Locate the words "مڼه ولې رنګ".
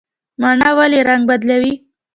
0.41-1.23